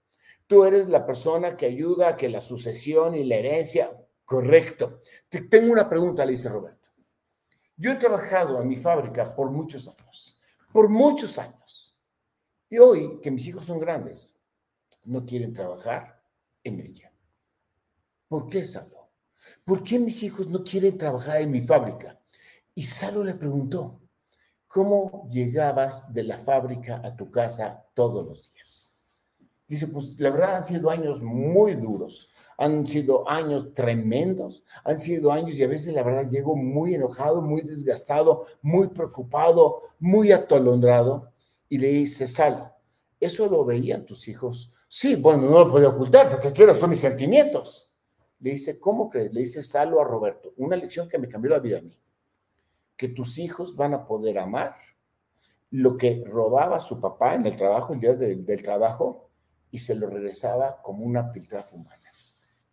[0.48, 3.96] Tú eres la persona que ayuda a que la sucesión y la herencia.
[4.26, 5.02] Correcto.
[5.30, 6.90] Te tengo una pregunta, le dice Roberto.
[7.78, 10.42] Yo he trabajado en mi fábrica por muchos años,
[10.74, 12.02] por muchos años.
[12.70, 14.44] Y hoy, que mis hijos son grandes,
[15.04, 16.22] no quieren trabajar
[16.64, 17.14] en ella.
[18.28, 19.12] ¿Por qué, Salo?
[19.64, 22.20] ¿Por qué mis hijos no quieren trabajar en mi fábrica?
[22.74, 24.02] Y Salo le preguntó,
[24.68, 28.97] ¿cómo llegabas de la fábrica a tu casa todos los días?
[29.68, 35.32] Dice, pues la verdad han sido años muy duros, han sido años tremendos, han sido
[35.32, 41.34] años y a veces la verdad llego muy enojado, muy desgastado, muy preocupado, muy atolondrado.
[41.68, 42.72] Y le dice, Salo,
[43.20, 44.72] ¿eso lo veían tus hijos?
[44.88, 47.94] Sí, bueno, no lo puedo ocultar porque quiero, son mis sentimientos.
[48.40, 49.34] Le dice, ¿cómo crees?
[49.34, 52.00] Le dice Salo a Roberto, una lección que me cambió la vida a mí,
[52.96, 54.76] que tus hijos van a poder amar
[55.72, 59.27] lo que robaba su papá en el trabajo, el día del, del trabajo,
[59.72, 62.12] y se lo regresaba como una piltrafa humana.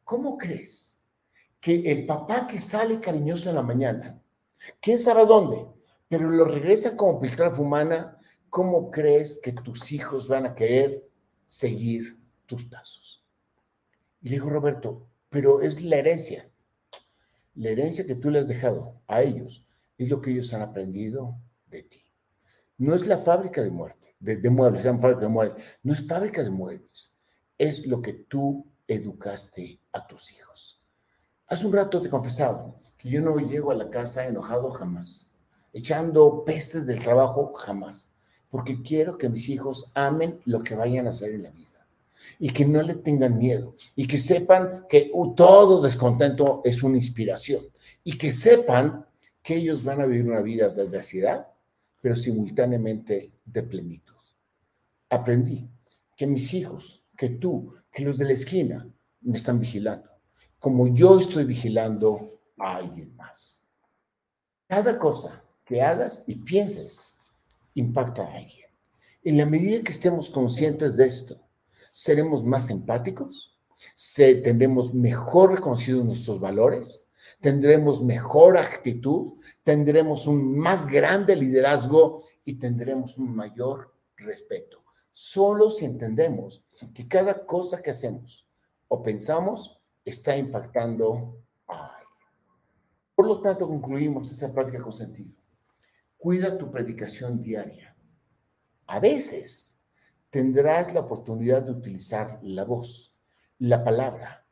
[0.05, 1.03] ¿Cómo crees
[1.61, 4.23] que el papá que sale cariñoso en la mañana,
[4.81, 5.67] quién sabe dónde,
[6.09, 8.19] pero lo regresa como piltrafa humana,
[8.51, 11.09] ¿cómo crees que tus hijos van a querer
[11.47, 13.25] seguir tus pasos?
[14.21, 16.51] Y le dijo Roberto, pero es la herencia.
[17.55, 19.67] La herencia que tú le has dejado a ellos
[19.99, 22.05] es lo que ellos han aprendido de ti.
[22.77, 25.79] No es la fábrica de muerte, de, muebles, fábrica de muebles.
[25.83, 27.15] No es fábrica de muebles.
[27.59, 30.81] Es lo que tú educaste a tus hijos.
[31.47, 35.33] Hace un rato te confesaba que yo no llego a la casa enojado jamás,
[35.73, 38.13] echando pestes del trabajo jamás,
[38.49, 41.87] porque quiero que mis hijos amen lo que vayan a hacer en la vida
[42.39, 46.97] y que no le tengan miedo y que sepan que uh, todo descontento es una
[46.97, 47.63] inspiración
[48.03, 49.07] y que sepan
[49.43, 51.47] que ellos van a vivir una vida de adversidad
[52.01, 54.13] pero simultáneamente de plenitud.
[55.11, 55.69] Aprendí
[56.17, 58.88] que mis hijos, que tú, que los de la esquina
[59.21, 60.11] me están vigilando,
[60.59, 63.69] como yo estoy vigilando a alguien más.
[64.69, 67.14] Cada cosa que hagas y pienses
[67.75, 68.69] impacta a alguien.
[69.23, 71.40] En la medida que estemos conscientes de esto,
[71.93, 73.59] seremos más empáticos,
[74.17, 83.17] tendremos mejor reconocidos nuestros valores, tendremos mejor actitud, tendremos un más grande liderazgo y tendremos
[83.17, 84.84] un mayor respeto.
[85.17, 88.48] Solo si entendemos que cada cosa que hacemos
[88.88, 92.29] o pensamos está impactando a alguien.
[93.15, 95.33] Por lo tanto, concluimos esa práctica con sentido.
[96.19, 97.96] Cuida tu predicación diaria.
[98.88, 99.81] A veces
[100.31, 103.17] tendrás la oportunidad de utilizar la voz,
[103.58, 104.44] la palabra,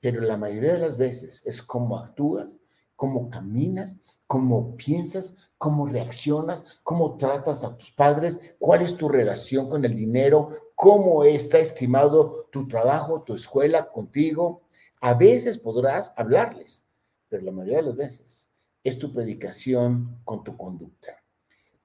[0.00, 2.58] pero la mayoría de las veces es cómo actúas,
[2.96, 4.00] cómo caminas,
[4.30, 9.92] cómo piensas, cómo reaccionas, cómo tratas a tus padres, cuál es tu relación con el
[9.92, 14.62] dinero, cómo está estimado tu trabajo, tu escuela contigo.
[15.00, 16.86] A veces podrás hablarles,
[17.28, 18.52] pero la mayoría de las veces
[18.84, 21.24] es tu predicación con tu conducta,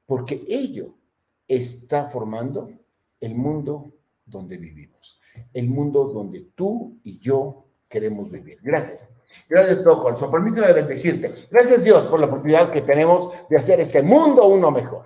[0.06, 0.94] porque ello
[1.48, 2.70] está formando
[3.22, 3.92] el mundo
[4.24, 5.20] donde vivimos,
[5.52, 8.60] el mundo donde tú y yo queremos vivir.
[8.62, 9.10] Gracias.
[9.50, 10.32] Gracias, Tojo.
[10.32, 11.34] Permíteme bendecirte.
[11.52, 15.06] Gracias, Dios, por la oportunidad que tenemos de hacer este mundo uno mejor.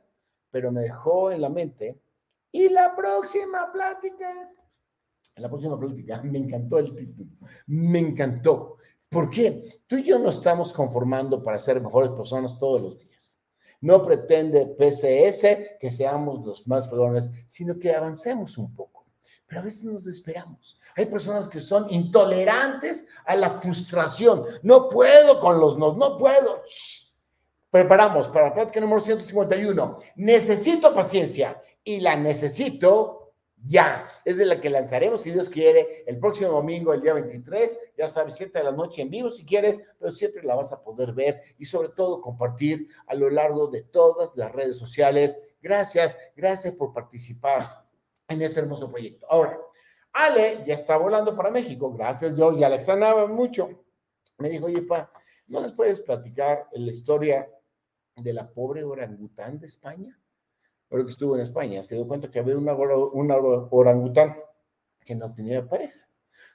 [0.50, 1.96] pero me dejó en la mente,
[2.50, 4.50] y la próxima plática,
[5.36, 7.30] en la próxima plática, me encantó el título,
[7.68, 8.78] me encantó.
[9.08, 9.80] ¿Por qué?
[9.86, 13.40] Tú y yo no estamos conformando para ser mejores personas todos los días.
[13.80, 19.06] No pretende PCS que seamos los más fregones, sino que avancemos un poco.
[19.46, 20.78] Pero a veces nos desesperamos.
[20.96, 24.44] Hay personas que son intolerantes a la frustración.
[24.62, 26.62] No puedo con los no, no puedo.
[27.70, 29.98] Preparamos para la práctica número 151.
[30.16, 33.15] Necesito paciencia y la necesito
[33.66, 34.08] ya.
[34.24, 38.08] Es de la que lanzaremos, si Dios quiere, el próximo domingo, el día 23, ya
[38.08, 41.12] sabes, 7 de la noche en vivo si quieres, pero siempre la vas a poder
[41.12, 45.54] ver y sobre todo compartir a lo largo de todas las redes sociales.
[45.60, 47.84] Gracias, gracias por participar
[48.28, 49.26] en este hermoso proyecto.
[49.28, 49.58] Ahora,
[50.12, 53.84] Ale ya está volando para México, gracias Dios, ya la extrañaba mucho.
[54.38, 55.10] Me dijo, oye, pa,
[55.48, 57.50] ¿no les puedes platicar la historia
[58.14, 60.18] de la pobre orangután de España?
[60.96, 64.36] Ahora que estuvo en España, se dio cuenta que había una, una orangután
[65.04, 66.00] que no tenía pareja.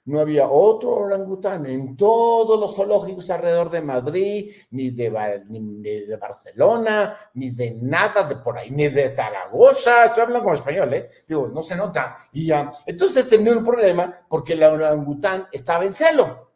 [0.05, 6.17] No había otro orangután en todos los zoológicos alrededor de Madrid, ni de, ni de
[6.17, 10.05] Barcelona, ni de nada de por ahí, ni de Zaragoza.
[10.05, 11.07] Estoy hablando como español, ¿eh?
[11.27, 12.17] Digo, no se nota.
[12.31, 16.51] Y ya, entonces tenía un problema porque la orangután estaba en celo.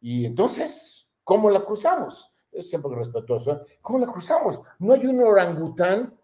[0.00, 2.30] Y entonces, ¿cómo la cruzamos?
[2.52, 3.52] Es siempre respetuoso.
[3.52, 3.60] ¿eh?
[3.80, 4.60] ¿Cómo la cruzamos?
[4.80, 6.14] No hay un orangután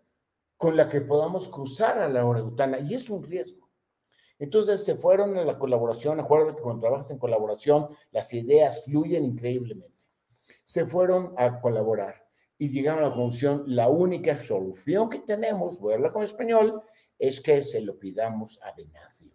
[0.61, 3.71] con la que podamos cruzar a la orangutana y es un riesgo.
[4.39, 9.25] Entonces se fueron a la colaboración, acuérdate que cuando trabajas en colaboración las ideas fluyen
[9.25, 10.05] increíblemente.
[10.67, 12.27] Se fueron a colaborar
[12.59, 16.83] y llegaron a la conclusión, la única solución que tenemos, voy a hablar con español,
[17.19, 19.33] es que se lo pidamos a Venacio.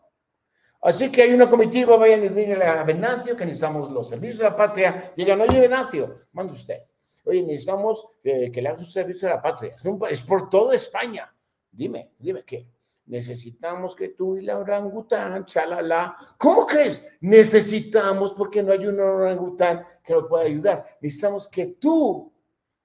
[0.80, 4.43] Así que hay una comitiva, vayan y díganle a Venacio que necesitamos los servicios de
[4.43, 5.11] la patria.
[5.17, 6.84] Digan, oye Venacio, manda usted
[7.26, 9.76] Oye, necesitamos que le hagas un servicio a la patria.
[10.09, 11.34] Es, por toda España.
[11.71, 12.67] Dime, dime qué.
[13.07, 16.15] Necesitamos que tú y la orangután, chalala.
[16.38, 17.17] ¿Cómo crees?
[17.21, 20.84] Necesitamos, porque no hay un orangután que lo pueda ayudar.
[21.01, 22.32] Necesitamos que tú,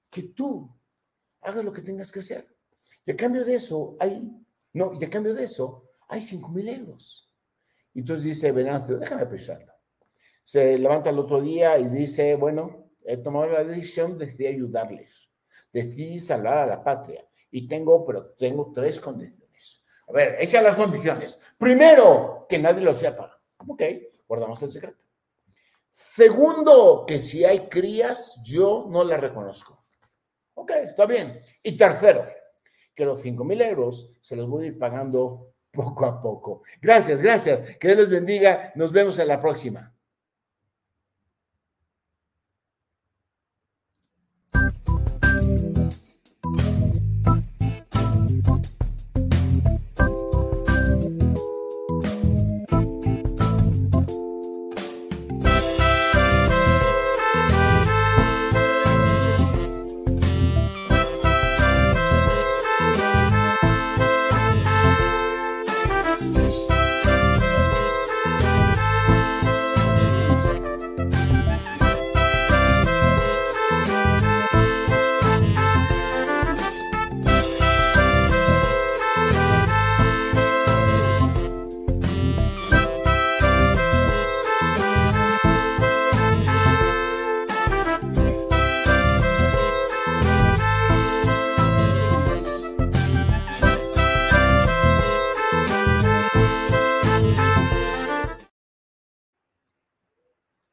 [0.09, 0.69] que tú
[1.41, 2.47] hagas lo que tengas que hacer.
[3.05, 4.31] Y a cambio de eso, hay,
[4.73, 7.31] no, y a cambio de eso, hay cinco mil euros.
[7.95, 9.73] Entonces dice Venancio, déjame pensarlo.
[10.43, 15.29] Se levanta el otro día y dice, bueno, he tomado la decisión, decidí ayudarles,
[15.71, 19.83] decidí salvar a la patria y tengo, pero tengo tres condiciones.
[20.07, 21.39] A ver, echa las condiciones.
[21.57, 23.39] Primero, que nadie lo sepa.
[23.67, 23.83] Ok,
[24.27, 25.01] guardamos el secreto.
[25.91, 29.85] Segundo, que si hay crías, yo no las reconozco.
[30.53, 31.41] Ok, está bien.
[31.61, 32.27] Y tercero,
[32.95, 36.63] que los 5 mil euros se los voy a ir pagando poco a poco.
[36.81, 37.61] Gracias, gracias.
[37.77, 38.71] Que Dios les bendiga.
[38.75, 39.93] Nos vemos en la próxima.